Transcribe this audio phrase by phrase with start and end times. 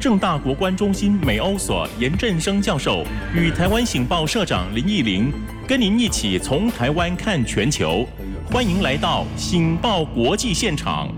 [0.00, 3.04] 正大国关中心美欧所严振声教授
[3.36, 5.30] 与台湾醒报社长林义霖，
[5.68, 8.06] 跟您一起从台湾看全球。
[8.50, 11.14] 欢迎来到醒报国际现场。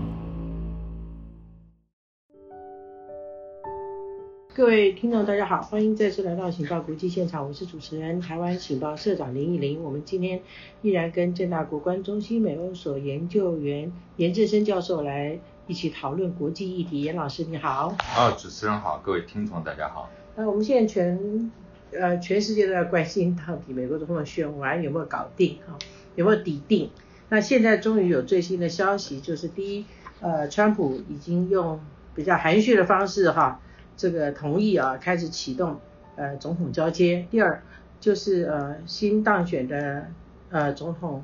[4.53, 9.81] 各位听众，大家好，欢迎再次来到醒报国际现场，我是主持人台湾醒报社长林义霖。
[9.81, 10.41] 我们今天
[10.81, 15.39] 依然跟正大国关中心美欧所研究员严振声教授来。
[15.65, 17.95] 一起讨论国际议题，严老师你好。
[17.97, 20.09] 啊，主持人好，各位听众大家好。
[20.35, 21.51] 那我们现在全
[21.97, 25.77] 呃全世界都在关心到底美国总统选完有没有搞定哈，
[26.15, 26.89] 有没有底定？
[27.29, 29.85] 那现在终于有最新的消息，就是第一，
[30.19, 31.79] 呃，川普已经用
[32.13, 33.61] 比较含蓄的方式哈，
[33.95, 35.79] 这个同意啊开始启动
[36.17, 37.25] 呃总统交接。
[37.31, 37.63] 第二，
[38.01, 40.07] 就是呃新当选的
[40.49, 41.23] 呃总统。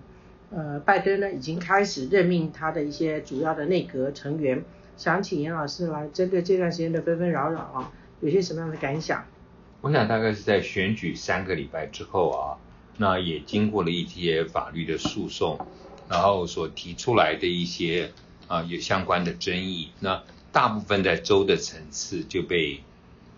[0.51, 4.63] 呃，拜登呢已经开始任命他的一些主要的内阁成员，
[4.97, 9.25] 想请严老师来针对这段时间的纷纷扰扰啊，有些什么样的感想？
[9.81, 12.57] 我想大概是在选举三个礼拜之后啊，
[12.97, 15.59] 那也经过了一些法律的诉讼，
[16.09, 18.11] 然后所提出来的一些
[18.47, 22.81] 啊有相关的争议，那大部分在州的层次就被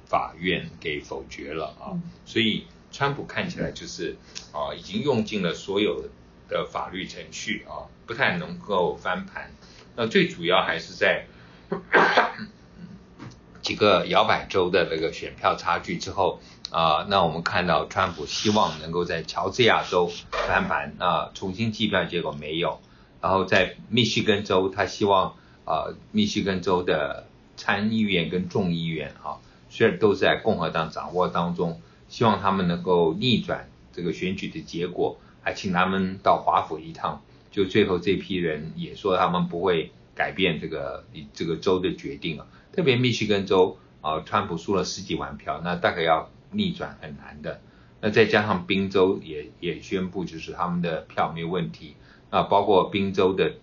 [0.06, 4.16] 法院给否决了啊，嗯、所以川普看起来就是
[4.52, 6.06] 啊已经用尽了所有
[6.52, 6.68] 的。
[6.72, 9.52] 法律程序啊，不太能够翻盘。
[9.96, 11.26] 那最主要还是在
[13.64, 22.80] 几个摇摆州的那个选票差距之后啊，那我们看到川普希望能够在乔治亚州翻盘啊，重新计票，结果没有。
[23.22, 35.20] 然后在密西根州，他希望啊，密西根州的参议院跟众议院啊，虽然都是在共和党掌握当中，希望他们能够逆转这个选举的结果。
[35.42, 47.60] 还请他们到华府一趟，就最后这批人也说他们不会改变这个这个州的决定啊，特别密西根州啊，川普输了十几万票，那大概要逆转很难的。
[48.02, 51.96] 那再加上宾州也也宣布就是他们的票没有问题，
[52.30, 53.54] 那包括宾州的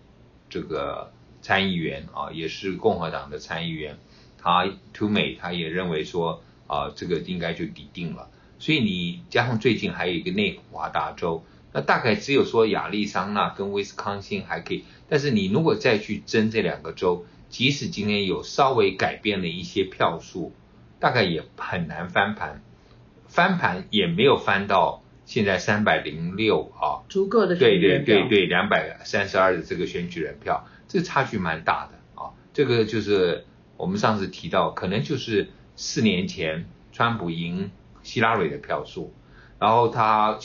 [0.50, 3.98] 这个参议员啊，也是共和党的参议员，
[4.36, 8.28] 他图美他也认为说啊，这个应该就底定了。
[8.58, 11.44] 所以你加上最近还有一个内华达州。
[11.72, 20.52] 那大概只有说亚利桑那跟威斯康星还可以，但是你如果再去争这两个州，即使今天有稍微改变了一些票数，
[20.98, 22.62] 大概也很难翻盘，
[23.26, 33.44] 翻盘也没有翻到现在三百零六啊，足够的对对对对两百三十二的这个选举人票，这个差距蛮大的啊，这个就是
[33.76, 37.70] 我们上次提到，可能就是四年前川普赢
[38.02, 39.12] 希拉蕊的票数，
[39.58, 40.38] 然后他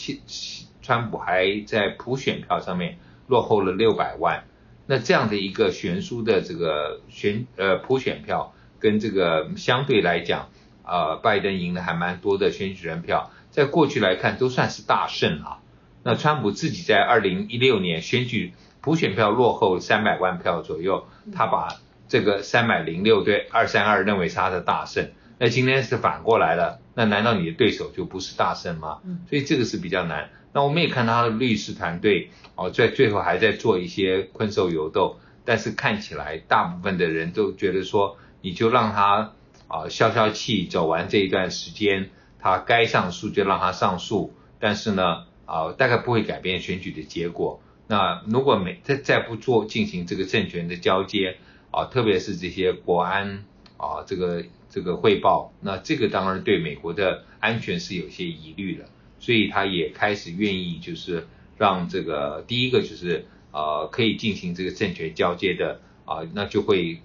[0.84, 4.44] 川普还在普选票上面落后了六百万，
[4.86, 10.50] 那这样的一个悬殊的这个选呃普选票，跟这个相对来讲，
[10.86, 15.60] 呃拜登赢的还蛮多的选举人票，在过去来看都算是大胜啊。
[16.04, 21.80] 那川普自己在二零一六年选举普选票落后三百万票左右，他把
[22.10, 25.12] 这个三百零六对二三二认为是他的大胜。
[25.40, 29.00] 那今天是反过来了，那难道你的对手就不是大胜吗？
[29.30, 30.30] 所以这个是比较难。
[30.54, 39.34] 那我们也看到他的律师团队哦，在最后还在做一些困兽犹斗，但是看起来大部分的人都觉得说，你就让他
[39.68, 47.60] 啊消消气，走完这一段时间，他该上诉就让他上诉，但是呢啊大概不会改变选举的结果。
[47.88, 51.38] 那如果没再再不做进行这个政权的交接
[51.72, 53.44] 啊，特别是这些国安
[53.78, 58.86] 啊这个这个汇报，那这个当然对美国的安全是有些疑虑的。
[59.24, 61.26] 所以他也开始愿意，就是
[61.58, 67.00] 让这个第一个就是呃可以进行这个政权交接的啊、那就会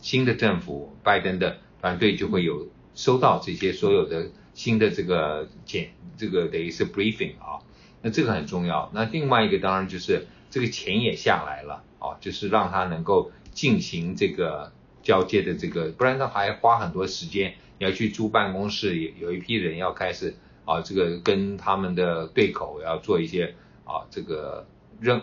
[0.00, 7.58] 新的政府拜登的团队就会有收到这些所有的新的这个简这个等于是 briefing 啊，
[8.02, 8.92] 那这个很重要。
[8.94, 14.72] 那另外一个当然就是这个钱也下来了啊，就是让他能够进行这个
[15.02, 20.36] 交接的这个，不然他还花很多时间，你要去租办公室，有有一批人要开始。
[20.64, 24.66] 啊，这个跟他们的对口要做一些啊，这个
[25.00, 25.22] 任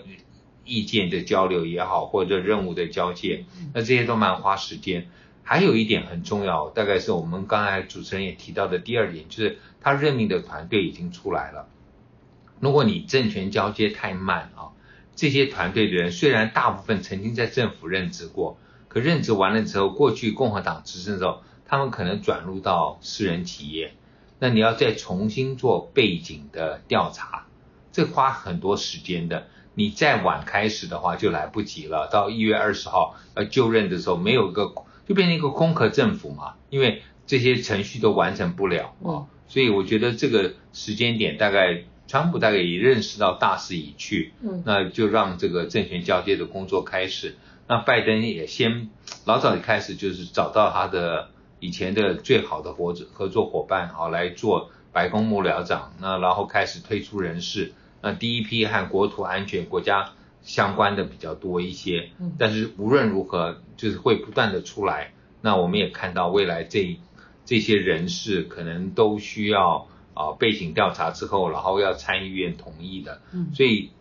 [0.63, 5.09] 意见的交流也好，或者任务的交接，那这些都蛮花时间。
[5.43, 11.67] 还有一点很重要，大概是我们刚才主持人也提到的第二点，就是他任命的团队已经出来了。
[12.59, 14.69] 如果你政权交接太慢啊，
[15.15, 23.93] 这些团队的人虽然大部分曾经在政府任职过，可任职完了之后，过去共和党执政的时候，他们可能转入到私人企业。
[24.41, 27.45] 那你要再重新做背景的调查，
[27.91, 29.45] 这花很多时间的。
[29.75, 32.09] 你再晚开始的话就来不及了。
[32.11, 34.73] 到一月二十号呃就任的时候，没有一个
[35.07, 36.55] 就变成一个空壳政府嘛。
[36.71, 47.37] 因为这些程序都完成不了啊、哦，所以我觉得这个时间点大概，川普大概也认识到大势已去，嗯，那就让这个政权交接的工作开始。
[47.67, 48.89] 那拜登也先
[49.25, 51.29] 老早就开始就是找到他的
[51.61, 60.09] 以前的最好的合作合作伙伴啊来做白宫幕僚长，那然后开始推出人事，那第一批和国土安全国家
[60.41, 66.99] 相关的比较多一些，嗯，但是无论如何就是会不断的出来，那我们也看到未来这
[67.45, 73.91] 这些人事可能都需要啊背景调查之后，然后要参议院同意的，嗯，所以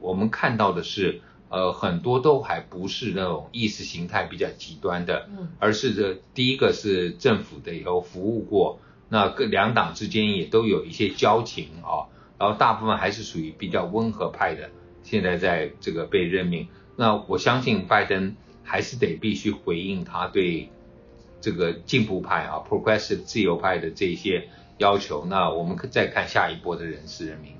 [0.00, 1.22] 我们看到的是。
[1.54, 12.10] 呃，很多都还不是那种意识形态比较极端的，嗯，而是这第一个是政府的有服务过，那各两党之间也都有一些交情啊，
[12.40, 14.70] 然后大部分还是属于比较温和派的，
[15.04, 16.66] 现在在这个被任命，
[16.96, 18.34] 那我相信拜登
[18.64, 20.70] 还是得必须回应他对
[21.40, 24.48] 这个进步派啊，progressive 自由派的这些
[24.78, 27.52] 要求，那我们再看下一波的人事任命。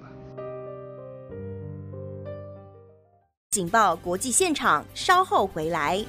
[3.55, 3.95] 警报！
[3.95, 6.05] 国际现场稍后回来。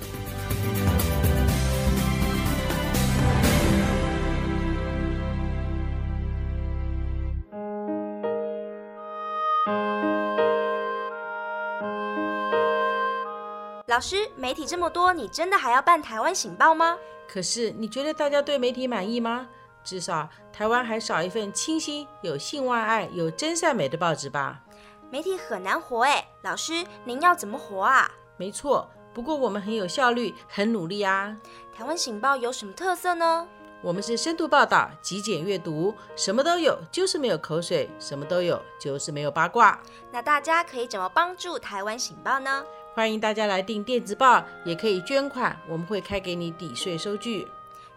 [13.85, 16.97] 老师，媒体这么多，你真的还要办台湾醒报吗？
[17.27, 19.47] 可是，你觉得大家对媒体满意吗？
[19.83, 24.63] 至少台湾还少一份清新、有性万爱、有真善美的报纸吧。
[25.11, 28.09] 媒体很难活哎，老师您要怎么活啊？
[28.37, 31.35] 没错，不过我们很有效率，很努力啊。
[31.75, 33.47] 台湾醒报有什么特色呢？
[33.81, 39.79] 我们是深度报道、极简阅读，什么都有，就是没有口水；什么都有，就是没有八卦。
[40.11, 42.65] 那大家可以怎么帮助台湾醒报呢？
[42.95, 47.47] 欢迎大家来订电子报，也可以捐款，我们会开给你抵税收据。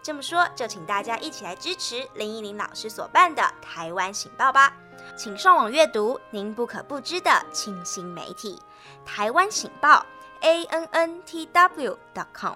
[0.03, 4.73] 这么说，就请大家一起来支持林怡伶老师所办的台湾醒报吧。
[5.15, 8.57] 请上网阅读您不可不知的清新媒体——
[9.05, 10.05] 台湾醒报
[10.41, 12.55] a n n t w dot com。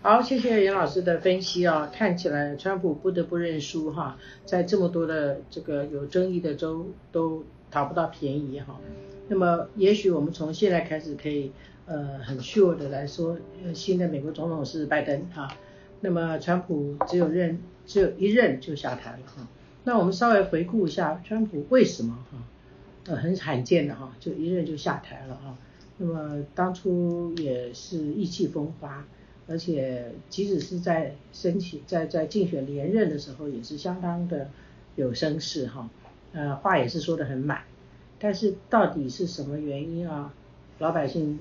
[0.00, 8.76] 好，谢谢严老师的分析啊，看起来川普不得不认输哈，在这么多的这个有争议的州都讨不到便宜哈。
[9.28, 11.52] 那么，也许我们从现在开始可以。
[11.84, 15.48] 呃，很 sure 的来说，呃，新的美国总统是拜登哈，
[16.00, 19.48] 那么川普只有任只有一任就下台了哈。
[19.82, 22.38] 那我们稍微回顾一下川普为什么哈，
[23.06, 25.58] 呃，很罕见的哈，就一任就下台了哈。
[25.98, 29.04] 那么当初也是意气风发，
[29.48, 34.48] 而且即使是在申请在在竞选连任的时候，也是相当的
[34.94, 35.90] 有声势哈，
[36.32, 37.62] 呃，话也是说得很满。
[38.20, 40.32] 但是到底是什么原因啊？
[40.78, 41.40] 老百姓。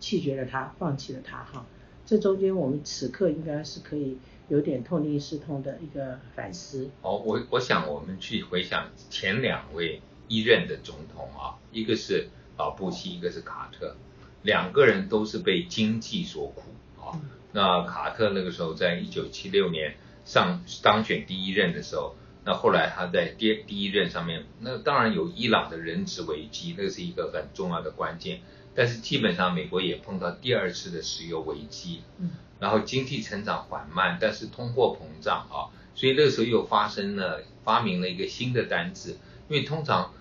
[0.00, 1.64] 弃绝了他，放弃了他，哈，
[2.04, 4.18] 这中间我们此刻应该是可以
[4.48, 6.90] 有点痛定思痛的一个反思。
[7.02, 13.94] 哦，我我想我们去回想前两位一任的总统啊，一个是老布希，一个是卡特，
[14.42, 16.62] 两个人都是被经济所苦
[17.00, 17.20] 啊。
[17.52, 22.14] 那卡特那个时候在一九七六年上当选第一任的时候，
[22.44, 28.40] 那后来他在第第一任上面，那当然有伊朗的人质危机，那是一个很重要的关键。
[28.74, 40.12] 但是基本上，美国也碰到第二次的石油危机，嗯，然后经济成长缓慢，但是通货膨胀啊，所以那个时候又发生了，发明了一个新的单字，因为通常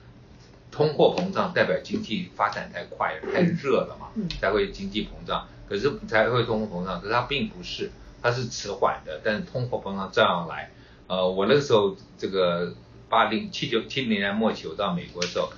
[0.72, 4.08] 通货膨胀代表经济发展太快，太热了嘛，
[4.42, 7.92] 才会经济膨胀，可是才会通货膨胀，可是它并不是，
[8.22, 10.72] 它是迟缓的，但是通货膨胀照样来，
[11.08, 12.74] 呃，我那个时候这个。
[13.10, 15.52] 八零七九七零年代末期，我到美国的时候，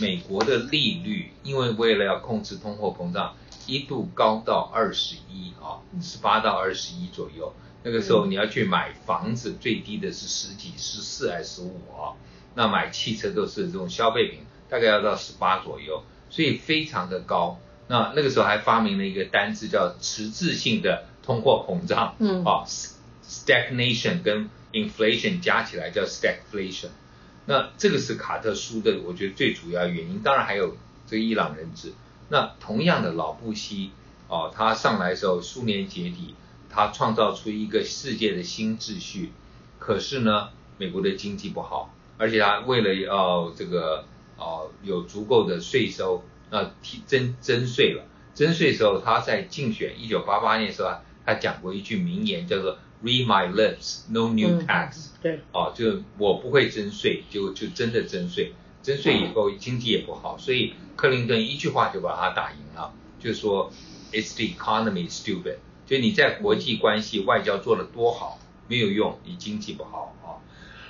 [0.00, 3.34] 美国的利率因为为了要控制通货膨胀，
[3.66, 7.54] 一度高到二十一啊，十八到二十一左右。
[7.82, 12.16] 那个时候你要去买房子，最低的是十几、十四还是十五啊？
[12.54, 17.58] 那买汽车都是这种消费品，大概要到十八左右，所以非常的高。
[17.86, 22.64] 那那个时候还发明了一个单字叫迟滞性的通货膨胀，嗯啊
[23.22, 24.48] ，stagnation 跟。
[24.74, 26.88] Inflation 加起来叫 stagflation，
[27.46, 30.76] 那这个是卡特输的，我觉得最主要原因，当然还有
[31.06, 31.92] 这个伊朗人质。
[32.28, 33.92] 那同样的老布希，
[34.26, 36.34] 哦，他上来的时候苏联解体，
[36.68, 39.30] 他创造出一个世界的新秩序，
[39.78, 44.04] 可是呢，美国的经济不好，而且他为了要这个
[44.36, 48.04] 哦有足够的税收，那提征征税了，
[48.34, 50.90] 征税时候他在竞选一九八八年的时候，
[51.24, 52.76] 他讲过一句名言，叫做。
[53.02, 55.08] Read my lips, no new tax。
[55.22, 58.52] 对，哦，就我不会征税，就就真的征税。
[58.82, 63.72] 征税以后经济也不好，所以克林顿一句话就把他打赢了，就说
[64.12, 70.40] It's the economy stupid，就你在国际关系外交做的多好没有用，你经济不好啊。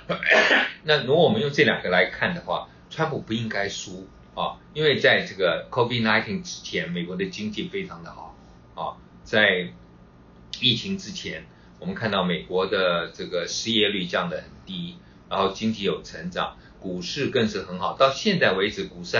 [0.83, 8.35] 那如果我们用这两个来看的话，川普不应该输啊，因为在这个 COVID-19 之前，美国的经济非常的好
[8.75, 9.69] 啊，在
[10.59, 11.45] 疫情之前，
[11.79, 14.95] 我们看到美国的这个失业率降得很低，
[15.29, 16.57] 然后经济有成长。
[16.79, 19.17] 股市更是很好，到现在为止，股市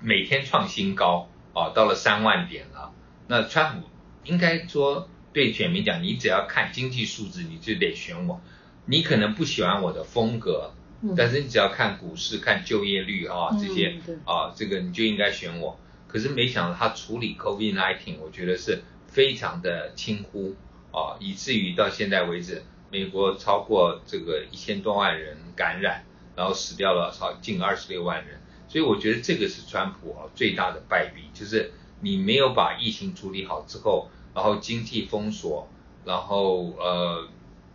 [0.00, 2.92] 每天创新高啊，到了三万点了。
[3.26, 3.86] 那川普
[4.24, 8.40] 应该说对选民讲，你只要看经济数字，你就得选我。
[8.86, 10.72] 你可能不喜欢我的风格，
[11.14, 15.78] 但是你只要看股市、看就业率啊这些啊，这个你就应该选我。
[16.08, 20.54] 可是没想到他处理 COVID-19，我觉得是非常的轻忽
[20.94, 26.04] 啊，以至于到现在为止，美国超过这个一千多万人感染。
[26.36, 31.70] 然后死掉了超近二十六万人，所以我觉得这个是川普啊最大的败笔，就是
[32.00, 35.68] 你没有把疫情处理好之后，然后经济封锁，
[36.04, 37.28] 然后呃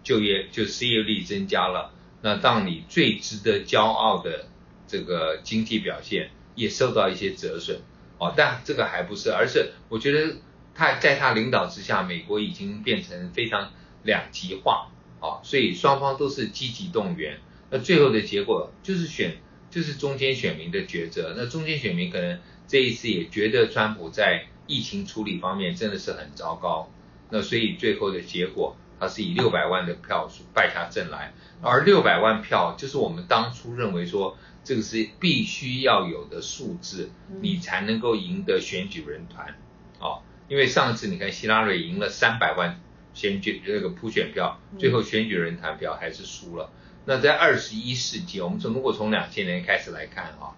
[0.04, 4.48] 就业就失业率增加了，那当你最值得骄傲的
[4.90, 7.80] 这个经济表现也受到一些折损
[8.18, 10.36] 哦，但这个还不是，而是我觉得
[10.80, 17.42] 他在他领导之下，美国已经变成非常两极化啊，所以双方都是积极动员。
[17.70, 19.36] 那最后的结果就是选，
[19.70, 21.34] 就是中间选民的抉择。
[21.36, 26.90] 那中间选民可能这一次也觉得川普在疫情处理方面真的是很糟糕。
[27.30, 31.34] 那所以最后的结果，他是以六百万的票数败下阵来。
[31.62, 39.58] 而六百万票就是我们当初认为说这个是必须要有的数字，你才能够赢得选举人团。
[40.00, 42.82] 哦，因为上次你看希拉蕊赢了三百万
[43.14, 46.72] 选举这个普选票，最后选举人团票还是输了。
[47.06, 50.58] 那在二十一世纪，我们从如果从两千年开始来看啊，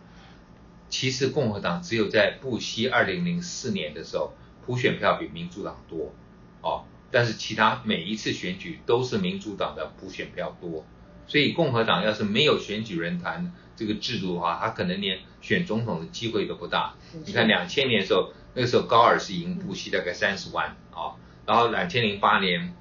[0.90, 4.34] 其实共和党只有在布希二零零四年的时候，
[4.66, 6.14] 普选票比民主党多，
[6.62, 10.86] 哦，但是其他每一次选举都是民主党的普选票多，
[11.28, 16.96] 所以共和党要是没有选举人团这个制度的话，他可能连选总统的机会都不大。
[17.26, 21.16] 你看两千年的时候，那个时候高尔是赢布希大概三十万啊，
[21.46, 22.74] 然后两千零八年，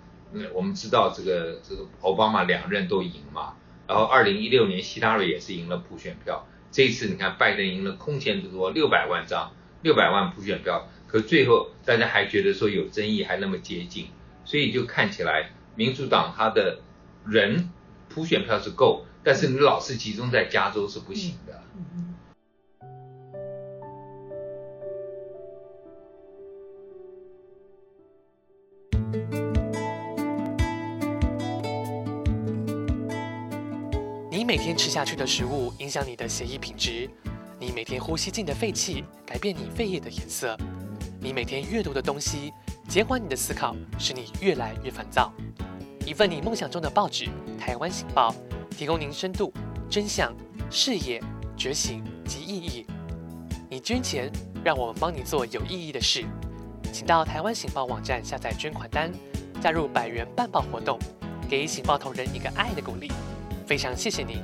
[0.52, 3.54] 我们知道这个这个奥巴马两任都赢嘛。
[3.86, 6.46] 然后，二零一六年希拉里也是赢了普选票。
[6.70, 10.88] 这一次你看，拜登赢了空前之多，六百万张，六百万普选票。
[11.08, 14.06] 可最后大家还觉得说有争议，还那么接近，
[14.44, 16.78] 所以就看起来民主党他的
[17.26, 17.68] 人
[18.08, 21.60] 普选票是够，但是你老是集中在加州是不行的。
[21.74, 22.09] 每
[34.70, 37.10] 天吃下去的食物影响你的血液品质，
[37.58, 40.56] 你每天呼吸进的废气改变你肺叶的颜色，
[41.20, 42.52] 你每天阅读的东西
[42.88, 45.32] 减缓你的思考，使你越来越烦躁。
[46.06, 47.24] 一份你梦想中的报纸
[47.58, 48.32] 《台湾醒报》，
[48.76, 49.52] 提供您深度、
[49.90, 50.32] 真相、
[50.70, 51.20] 视野、
[51.56, 52.86] 觉醒及意义。
[53.68, 54.30] 你捐钱，
[54.62, 56.24] 让我们帮你做有意义的事。
[56.92, 59.10] 请到台湾醒报网站下载捐款单，
[59.60, 60.96] 加入百元办报活动，
[61.48, 63.10] 给醒报同仁一个爱的鼓励。
[63.66, 64.40] 非常谢谢您。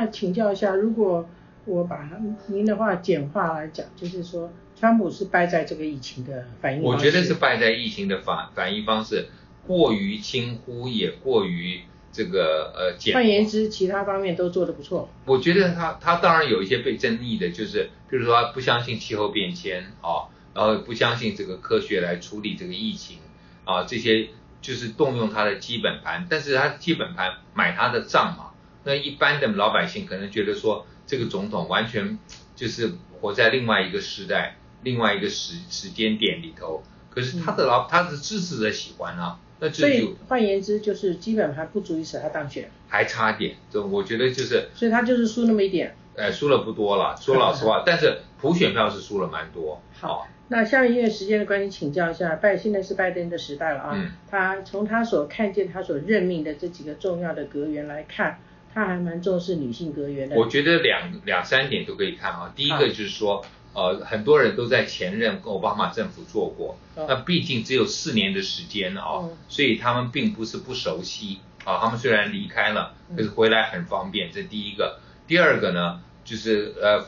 [0.00, 1.28] 那请教一下，如果
[1.66, 2.08] 我把
[2.46, 6.96] 您的话简化来讲，就是说，川普是败在这个疫情的反应方式。
[6.96, 9.28] 我觉得是败在疫情的反反应方式
[9.66, 13.12] 过于轻忽，也过于这个呃简。
[13.12, 15.10] 换言之，其他方面都做得不错。
[15.26, 20.24] 我觉得他他当然有一些被争议的，就是比如说他不相信气候变迁啊。
[20.24, 23.18] 哦然后不相信这个科学来处理这个疫情，
[23.64, 24.30] 啊，这些
[24.60, 28.49] 就是动用他的基本盘，但是他基本盘买他的账嘛。
[28.84, 32.18] 那一般的老百姓可能觉得说，这个总统完全
[32.56, 36.82] 就是活在另外一个时代、另外一个时时间点里头。
[37.10, 43.56] 可是他的老他的支持者喜欢啊，那这就，换言之就是基本还不足以使他当选，还差点。
[43.68, 45.94] 就我觉得就是，所以他就是输那么一点。
[46.14, 49.82] 呃，输了不多了，说老实话， 但是普选票是输了蛮多。
[49.92, 50.28] 好。
[50.52, 53.92] 那下面因为时间的关系，请教一下，拜现在是拜登的时代了啊。
[53.94, 54.10] 嗯。
[54.28, 58.38] 他从他所看见他所任命的这几个重要的阁员来看，
[58.74, 60.36] 他还蛮重视女性格员的。
[60.36, 62.52] 我觉得两两三点都可以看啊。
[62.54, 71.78] 第一个就是说，呃，很多人都在前任奥巴马政府做过，那毕竟只有四年的时间啊，所以他们并不是不熟悉啊。
[71.78, 75.00] 他们虽然离开了，可是回来很方便，这第一个。
[75.26, 77.06] 第二个呢，就是呃。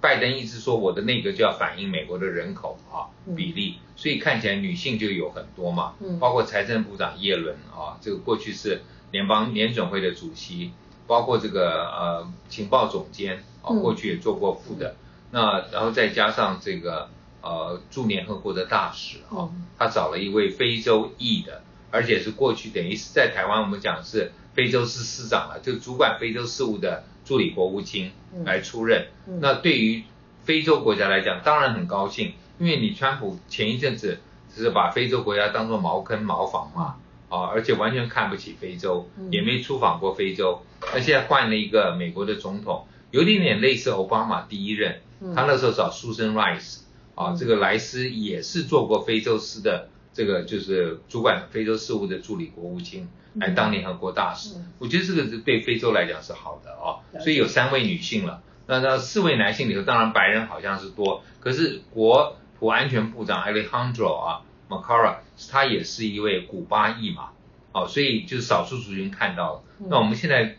[0.00, 10.70] 拜登一直说我的内阁就要反映美国的人口啊比例，所以看起来女性就有很多嘛，包括财政部长耶伦啊，这个过去是联邦联准会的主席，
[11.08, 14.94] 包括这个呃情报总监啊，过去也做过副的，
[15.32, 17.08] 那然后再加上这个
[17.42, 27.02] 呃驻联合国的大使啊，他找了一位非洲裔的，而且是过去等于是在台湾我们讲是非洲司司长了，就主管非洲事务的。
[27.24, 28.10] 助理国务卿
[28.46, 29.08] 来出任，
[29.42, 30.02] 那对于
[30.44, 34.20] 非洲国家来讲，当然很高兴，因为你川普前一阵子
[34.54, 36.96] 只是把非洲国家当做茅坑茅房嘛，
[37.28, 40.62] 啊，而且完全看不起非洲，也没出访过非洲。
[40.94, 45.00] 那现在换了一个美国的总统，有点点类似奥巴马第一任，
[45.34, 46.80] 他那时候找 Susan Rice，
[47.14, 53.08] 啊，这个莱斯也是做过非洲司的，这个就是主管非洲事务的助理国务卿。
[53.34, 56.98] 来当联合国大使，我觉得这个是对非洲来讲是好的哦。
[57.20, 65.18] 所以有三位女性了，那那四位男性里头，当然白人好像是多，可是国土安全部长 Alejandro 啊 Macarra，
[65.50, 67.30] 他也是一位古巴裔嘛，
[67.72, 69.62] 哦，所以就是少数族群看到了。
[69.88, 70.56] 那我们现在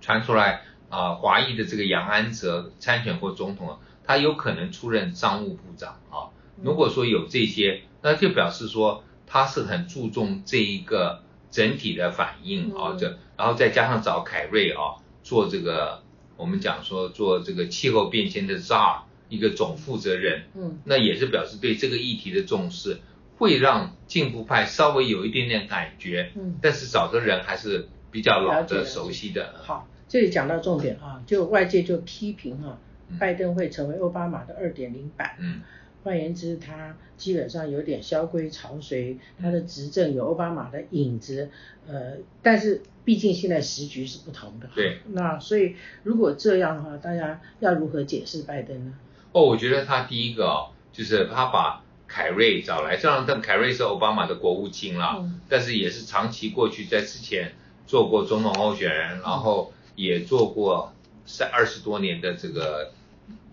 [0.00, 6.30] 传出来啊，华裔的这个杨安泽参选过总统了，他有可能出任商务部长啊。
[6.62, 11.22] 如果说有这些，那就表示说他是很注重这一个。
[11.52, 16.02] 整体的反应啊，这然后再加上找凯瑞啊做这个，
[16.38, 23.00] 我们讲说做这个气候变迁的 czar 一个总负责人，嗯，那也是表示对这个议题的重视，
[23.42, 29.52] 会让进步派稍微有一点点感觉，嗯，但是找的人还是比较老的熟悉的。
[29.64, 32.78] 好，这里讲到重点啊，就外界就批评哈，
[33.18, 35.60] 拜登会成为奥巴马的二点零版，嗯。
[36.04, 41.48] 换言之，他基本上有点萧规曹随，他的执政有奥巴马的影子，
[41.86, 48.94] 呃，但是毕竟现在时局是不同的，对，那所以如果这样的话，大家要如何解释拜登呢？
[49.32, 57.54] 哦，我觉得他第一个哦，就是他把凯瑞找来，虽然但凯瑞是奥巴马的国务卿啦，嗯、但是也是长期过去在之前
[57.86, 60.92] 做过总统候选人，然后也做过
[61.24, 62.92] 三二十多年的这个。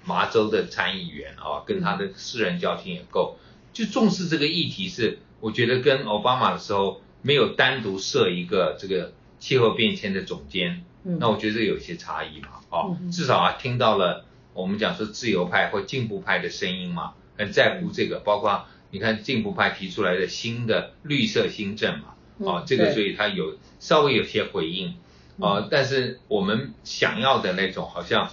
[0.05, 3.37] 麻州的参议员啊，跟他的私人交情也够，
[3.73, 24.93] 就重视这个议题是，我觉得跟奥巴马的时候没有单独设一个这个气候变迁的总监，那我觉得这有些差异嘛，哦，至少啊听到了我们讲说自由派或进步派的声音嘛，很在乎这个，包括你看进步派提出来的新的绿色新政嘛，哦，这个所以他有稍微有些回应，
[25.39, 28.29] 啊，但是我们想要的那种好像。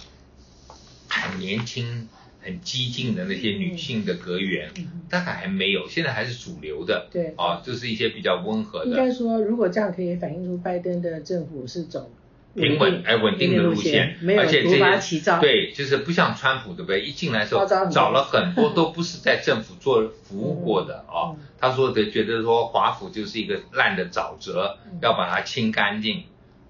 [1.09, 2.09] 很年轻、
[2.41, 4.69] 很激进的那些女性的阁员，
[5.09, 7.07] 大概还没有，现在还是主流的。
[7.09, 8.91] 对，啊，就是一些比较温和的。
[8.91, 12.11] 应该说，如果这样可以反映出拜登的政府是走
[12.57, 15.39] 平稳哎稳定的路线，没有突发奇兆。
[15.39, 17.01] 对，就是不像川普，对不对？
[17.01, 21.37] 一进来的时候找了很多都不是在政府做服务过的啊。
[21.59, 26.23] 他说的觉得说华府就是一个烂的沼泽，要把它清干净。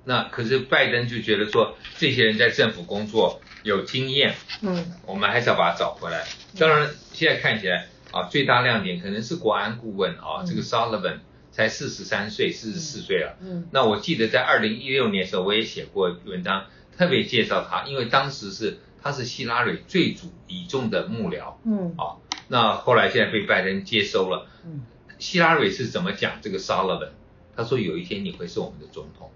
[0.06, 3.42] 那可是拜登就觉得说，这些人在政府工作。
[3.64, 6.24] 有经验，嗯，我们还是要把它找回来。
[6.58, 11.18] 当然，现在看起来啊，最大亮点可能是国安顾问啊，这个 Sullivan
[11.58, 13.36] 才四十三岁，四十四岁了。
[13.42, 21.56] 嗯，那我记得在二零一六年的时候，我也写过文章，特别介绍他，因为当时是他是希拉蕊最主倚重的幕僚。
[21.66, 24.46] 嗯，啊，那后来现在被拜登接收了。
[24.64, 24.86] 嗯，
[25.18, 27.10] 希拉蕊是怎么讲这个 Sullivan？
[27.56, 29.32] 他说有一天你会是我们的总统。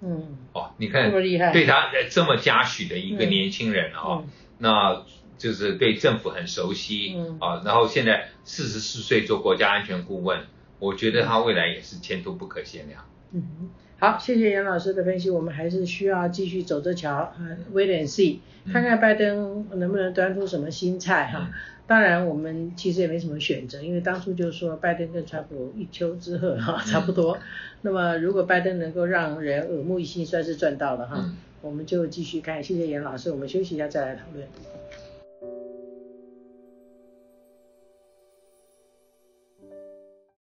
[0.00, 5.04] 嗯，哦，你看，对他这么嘉许的一个年轻人啊、哦，嗯嗯、那
[5.36, 10.46] 就是对政府很熟悉，嗯啊，然后现在四十四岁做国家安全顾问，
[10.78, 13.04] 我觉得他未来也是前途不可限量。
[13.32, 17.36] 嗯，好，谢谢杨老师的分析，我们还是需要继续走着瞧啊
[17.72, 18.38] ，wait and see，
[18.72, 21.48] 看看拜登能不能端出什么新菜哈。
[21.50, 21.52] 嗯
[21.88, 27.36] 当然，我们其实也没什么选择，因为当初就说拜登跟川普一丘之貉哈， 差不多。
[27.36, 27.40] 嗯、
[27.82, 31.14] 那么如果拜登能够让人耳目一新，算是赚到了哈。
[31.16, 34.48] 嗯、我们就继续看，谢谢严老师，我们休息一下再来讨论。